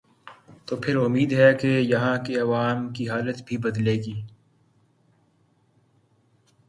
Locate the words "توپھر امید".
0.67-1.33